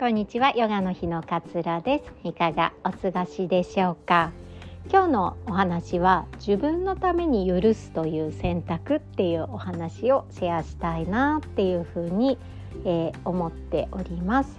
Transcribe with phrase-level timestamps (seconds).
[0.00, 4.32] こんにちはヨガの日のかつらですいかがお過ごしでしょうか？
[4.90, 12.38] 今日のお話は自分のために許すという選択っていうお話をシェアしたいなっていうふうに、
[12.86, 14.58] えー、思っております。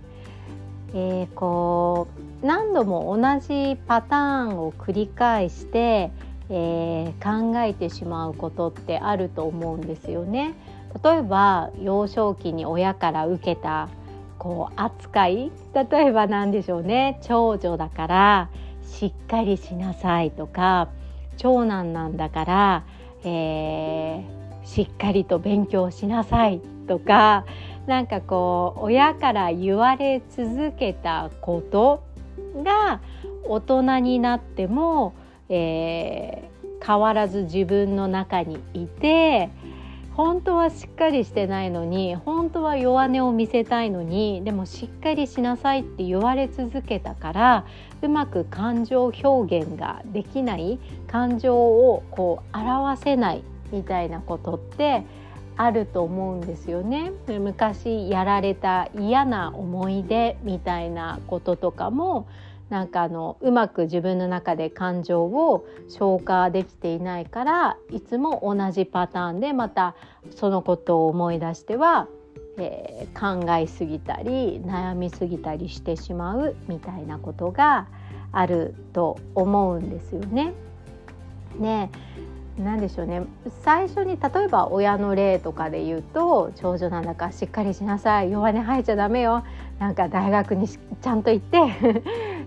[0.94, 2.08] えー、こ
[2.44, 6.12] う何度も同じパターンを繰り返して、
[6.52, 10.54] えー、考えてしまうことってあると思うんですよね。
[11.04, 13.90] 例えば幼少期に親から受けた
[14.42, 17.20] こう扱い例えば何でしょうね。
[17.22, 18.50] 長女だから
[18.84, 20.90] しっかりしなさいとか
[21.38, 22.84] 長男なんだから、
[23.24, 27.46] えー、しっかりと勉強しなさいとか
[27.86, 32.04] なんかこう親から言われ続けたこと
[32.64, 33.00] が
[33.44, 35.14] 大人になっても、
[35.50, 39.52] えー、変わらず自分の中にいて
[40.16, 47.66] 本当はしっかりしてないのに本当は弱音を見せたいのにでもしっかりしなさいって言われ続けたから
[48.02, 55.06] うまく感情表現ができない感情をこう表せないみたいなことって
[55.56, 57.12] あると思うんですよね。
[57.28, 62.28] 昔やられた嫌な思い出みたいなこととかも
[62.72, 69.94] なんかあのうまく自分の中で感情を消化できていないからいつも同じパターンでまた
[70.38, 72.08] そのことを思い出しては、
[72.58, 77.88] えー、考えすぎたり悩みすぎたりしてしまうみたいなことが
[78.32, 80.54] あると思うんですよね。
[81.60, 81.92] ね
[82.58, 83.24] 何でしょうね。
[83.64, 88.32] 最初に例えば親の例とかで言うと長女なんだかしっかりしなさい。
[88.32, 89.44] 弱音吐いちゃダメよ。
[89.78, 92.04] なんか大学にちゃんと行って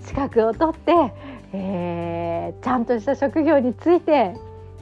[0.06, 0.92] 資格を取って、
[1.52, 4.34] えー、ちゃんとした職業について、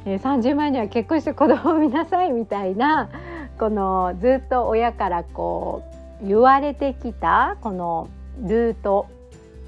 [0.04, 3.08] えー、30万には結婚して子供を産みなさいみたいな
[3.58, 5.84] このずっと親からこ
[6.22, 8.08] う言われてきたこの
[8.40, 9.08] ルート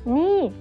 [0.06, 0.52] に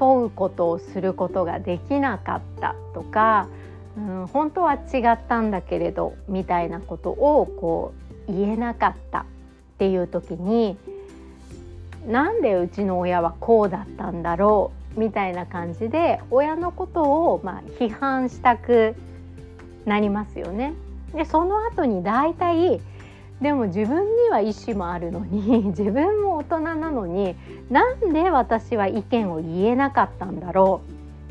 [0.00, 3.48] 沿うことをすることができなかったとか、
[3.96, 7.94] うん、本当は違ったんだけれどみたいなことをこ
[8.28, 9.24] う言えなかったっ
[9.78, 10.76] ていう時に
[12.06, 18.94] なんでうちの親はこうだったんだろうみたいな感じで親のことをま批判したく
[19.84, 20.74] なりますよね。
[21.14, 22.80] でその後に大体
[23.40, 27.36] でも自分には意思もあるのに 自分も大人なのに
[27.70, 30.80] なんで私は意見を言えなかったんだろ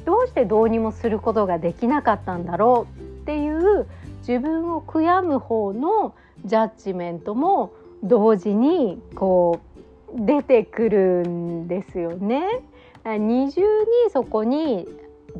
[0.04, 0.06] う？
[0.06, 3.88] どうしてどうにもすることができなかったんだろうっていう
[4.20, 6.14] 自分を悔やむ方の
[6.46, 7.72] ジャッジメントも
[8.04, 9.75] 同時にこう
[10.16, 12.62] 出てくるんですよね。
[13.06, 13.66] 二重に
[14.12, 14.88] そこに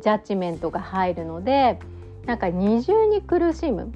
[0.00, 1.80] ジャッジメントが入るので
[2.26, 3.90] なんか二重に苦しむ。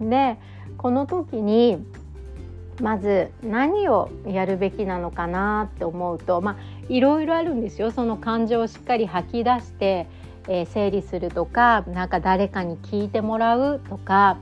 [0.00, 0.36] で
[0.76, 1.84] この時に
[2.80, 6.56] まず何をやるべきなのかなって思うとまあ
[6.88, 10.06] いろいろあるんですよその感情をしっかり吐き出して、
[10.48, 14.38] えー、整理するとかなんか誰かに聞いてもらうとか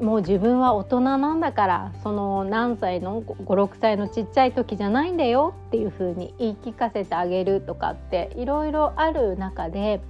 [0.00, 10.00] もう自分は大人なんだからその何歳の56歳のちっちゃい時じゃないんだよっていう風に言い聞かせてあげるとかっていろいろある中で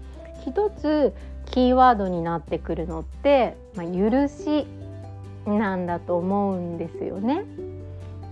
[0.44, 1.14] 一つ
[1.47, 4.66] キーワードになってくるのって、まあ、許し
[5.47, 7.44] なんだと思うんですよね。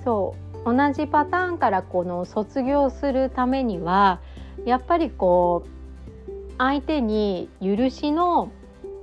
[0.05, 0.35] そ
[0.65, 4.21] う同じパターンからこの卒業するためには
[4.65, 5.71] やっぱりこう
[6.59, 8.51] 相手に許しの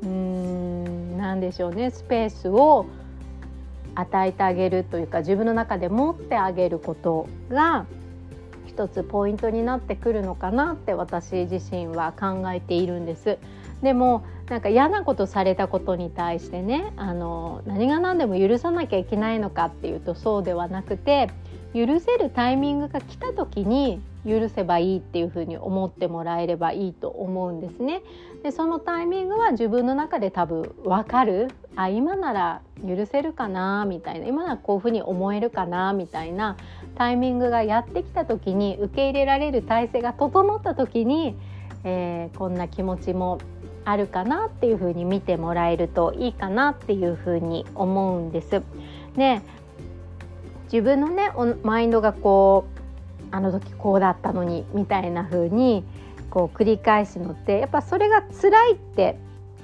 [0.03, 1.91] うーん何でしょうね。
[1.91, 2.85] スペースを
[3.95, 7.85] 与えてあげるというか自分の中で持ってあげることが
[8.65, 13.37] 一つポイントになってくるのかなって私自身は考えているんです。
[13.81, 21.29] でもなんか嫌なことされたことに対してねあの何が何でも許さなきゃいけないのかっていうとそうではなくて
[21.73, 28.03] 許せるタイミングが来た時に許せばいいっていうふうに思ってもらえればいいと思うんですね。
[28.43, 36.57] でそのタイミングは自分の中で多分分かるあ今なら許せるかなみたいな今ならこういうふうに思えるかなみたいな
[36.95, 41.35] タイミングがやってきた時に受け入れられる体制が整った時に、
[41.83, 43.39] えー、こんな気持ちも
[43.85, 48.61] あるかなっていうふうに見てもらえるといいかなっていうふうに思うんです。
[49.15, 49.41] で
[50.71, 51.31] 自分のね
[51.63, 52.81] マインドがこう
[53.35, 55.83] あの時こうだったのにみたいな風に
[56.29, 59.17] こう繰り返すのってやっぱそれが辛いって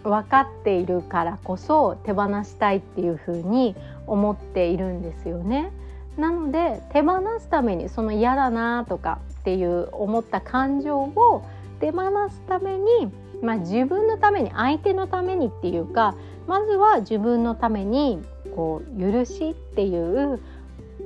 [0.03, 3.75] 分かっているからこそ手放したいっていう風に
[4.05, 5.71] 思っているんですよね。
[6.17, 11.45] なので手放すためにその嫌だなとかっていう思った感情を
[11.79, 13.11] 手放すために、
[13.41, 16.15] まあ、自分のために相手のためにっていうか
[16.47, 18.21] まずは自分のために
[18.55, 20.39] こう許しっていう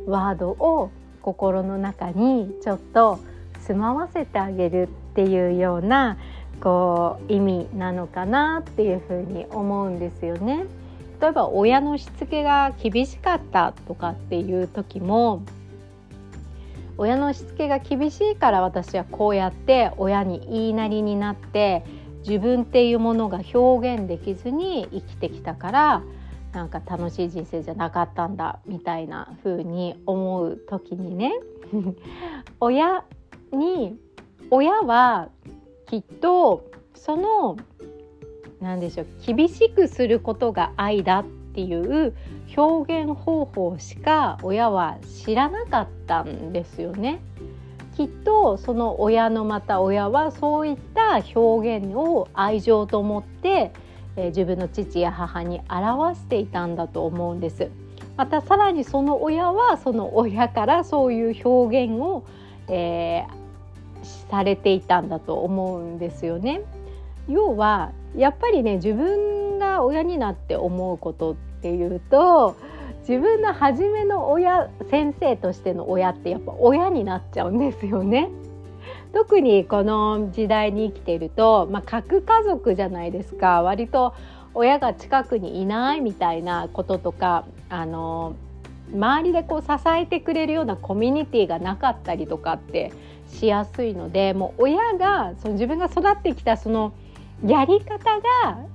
[0.05, 0.89] ワードを
[1.21, 3.19] 心の中にちょっと
[3.67, 6.17] 住まわせてあげるっていうような
[6.61, 10.65] こう意味なのかなっていうふうに思うんですよね。
[11.21, 15.43] 例えば親のしつけが厳しかったとかっていう時も
[16.97, 21.83] 親のしつけが厳しいから私はこうやって親に言いなりになって
[22.27, 26.03] 自分っていうものが表現できずに生きてきたから
[26.53, 31.33] なんか楽しい人生じゃなかったんだみたいな風に思う時にね
[32.59, 33.03] 親
[33.53, 33.97] に
[34.49, 35.29] 親は
[35.85, 37.57] きっとその
[38.61, 42.13] 何でしょう厳しくすることが愛だっていう
[42.55, 47.19] 表現方法しか親は知らなかったんですよね。
[47.95, 53.71] きっとその親のまた親はそういった表現を愛情と思って、
[54.15, 57.69] え、自分の父や母に表していたんだと思うんです。
[58.15, 62.23] またさらにその親はその親からそういう表現を、
[62.69, 66.61] えー、されていたんだと思うんですよね。
[67.27, 72.55] 要はやっぱりね自分が親になって思うことっていうと
[73.07, 78.29] 自分の初めの親先生としての親ってやっぱ親になっちゃうんですよね。
[79.13, 84.13] 特にこの時代に生きていると、まあ、核家族じゃないですか割と
[84.53, 88.35] 親が近くにいないみたいなこととかあの
[88.93, 92.91] 周りでこう支えてくれるようなコミュニティがなかったりとかって
[93.27, 96.93] しやすいのでもう親がその自分が育ってきたその
[97.45, 98.65] やり方が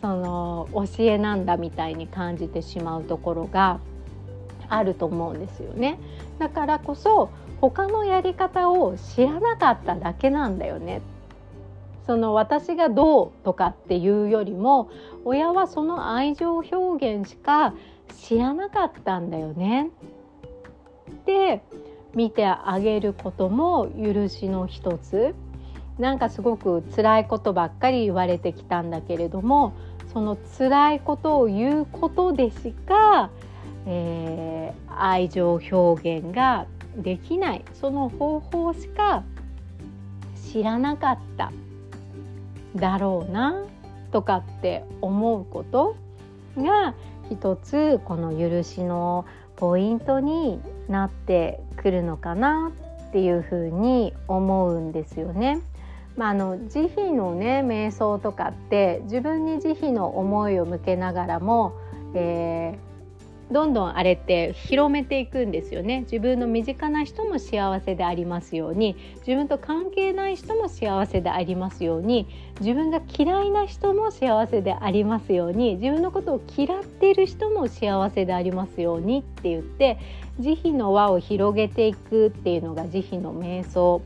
[0.00, 3.80] その教えなんだみたいに感じてしまうところが
[4.68, 5.98] あると思うんですよね。
[6.38, 7.30] だからこそ
[7.60, 11.00] 他のやり方を知らなかっただけなんだよね。
[12.06, 14.90] その私がどうとかっていうよりも
[15.24, 17.72] 親はその愛情表現しか
[18.14, 19.90] 知らなかったんだよね。
[21.24, 21.62] で
[22.14, 25.34] 見てあげることも許しの一つ
[25.98, 29.74] なんかすごく辛いことばっかり言われてきたんだけれども
[30.12, 33.30] その辛いことを言うことでしか、
[33.86, 39.24] えー、愛情表現ができないその方法しか
[40.52, 41.52] 知らなかった
[42.76, 43.64] だろうな
[44.12, 45.96] とかって思うこと
[46.56, 46.94] が
[47.30, 49.26] 一つこの許しの
[49.56, 52.72] ポイントになってくるのかな
[53.08, 55.60] っていうふうに思うんですよね。
[56.16, 61.74] まあ、あの慈悲のね瞑想とかって自分に慈悲の思いを向けながらも、
[62.14, 66.00] えー、どんどんあれって広めていくんですよね。
[66.02, 68.96] 自分の身近な人も幸せでありますように
[69.26, 72.28] 自分と関係ない人も幸せでありますように
[72.60, 79.98] 自分が嫌いな人も幸せでありますように自分のことを嫌っている人も幸せでありますようにって言って
[80.38, 84.00] 慈悲の輪を広げていくっていうのが慈悲の瞑想。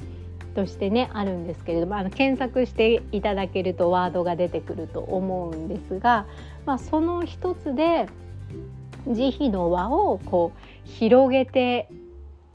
[0.58, 6.26] としてねあるんですけれどもあの検索していただけるとワードが出てくると思うんですが、
[6.66, 8.08] まあ、その一つで
[9.06, 11.88] 慈悲の輪をこう広げて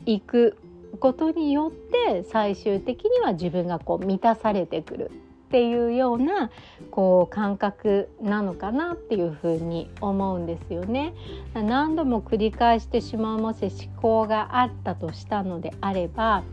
[0.05, 0.57] いく
[0.99, 5.11] ことによって最終的には自分がこう満たされてくる
[5.47, 6.51] っていうような
[6.91, 11.13] こう感覚なのかなっていうふうに思うんですよね。
[11.53, 16.43] 何度も繰り返してしまうもし思考があったとしたのであれば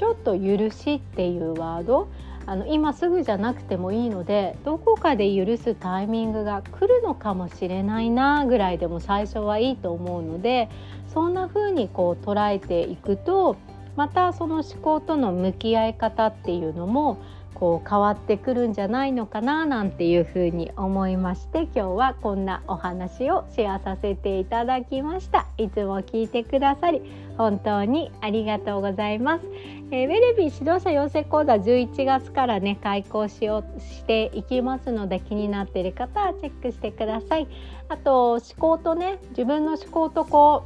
[0.00, 2.08] ちょっと許しっていうワード？
[2.46, 10.70] あの今すぐじゃなくてもいいのでどこかで許すタイミングが来るのかもしれないなぐらいでも最初はいいと思うので
[11.12, 13.56] そんな風にこう捉えていくと
[13.94, 17.18] またその思考との向き合い方っていうのも
[17.54, 25.46] こう変わってくるんじゃないのかななんていうふうに思いまして今日はこんなお話をシェアさせていただきました。
[25.58, 27.02] いつも聞いてくださり
[27.36, 29.44] 本当にありがとうございます、
[29.90, 37.48] えー、ウェルビー指導者養成講座11月からね開講しようしていきますので気になっている方はチェックしてください。
[37.88, 40.64] あと思考とね自分の思考とこ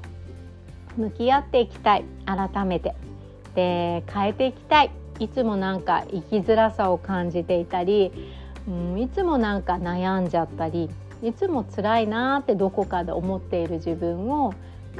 [0.98, 2.04] う向き合っていきたい。
[2.26, 2.94] 改めて。
[3.54, 5.03] で変えていきたい。
[5.18, 8.12] いつもなんか生きづらさを感じていたり、
[8.68, 10.90] うん、いつもなんか悩んじゃったり
[11.22, 14.52] いつも辛いなってどこかで思っている自分を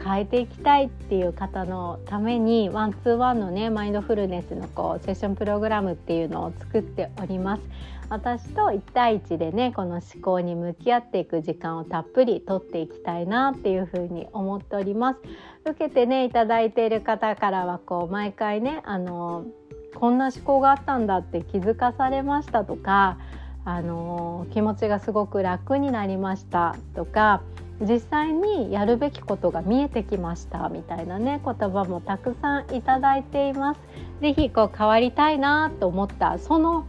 [0.03, 7.63] 変えていきたいっていう方のためにワンツーワンのねマインドフルネスのこうセッションプログラムっていうのを作っております。
[8.11, 15.21] 私と1対1でねこの思考に向き合っていく時間をたっぷりとっていきたいなっていうふうに思っております。
[15.65, 19.47] 受けてねいただいている方からはこう毎回ねあの
[19.95, 23.19] こんな思考があったんだって気づかされましたとか、
[23.65, 27.41] あの気持ちがすごく楽になりましたとか
[27.81, 33.81] 実際にやるべきことが見えてきましたみたいなね言葉もたくさんいただいています。
[34.21, 36.87] ぜひこう変わりたいなと思ったその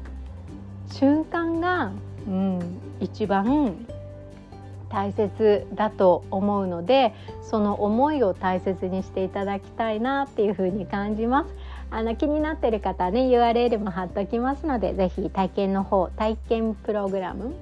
[0.91, 1.91] 瞬間が、
[2.27, 2.59] うん、
[2.99, 3.85] 一番
[4.89, 11.53] 大切だと思うのでその思いを大切にしていただきたいなっていうふうに感じます。
[11.91, 17.53] あの気になってる方はね URL も貼っておきますので是非体験の方体験プログラム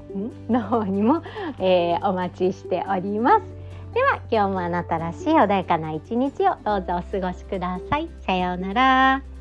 [0.49, 1.21] の方にも、
[1.59, 3.63] えー、お待ちしております。
[3.93, 8.09] では今日もあなたらしい穏やかな一日をどうぞお過ごしください。
[8.25, 9.32] さようなら。